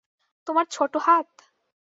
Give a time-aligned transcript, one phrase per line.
[0.47, 1.29] তোমার ছোট হাত?